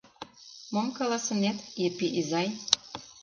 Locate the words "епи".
1.87-2.07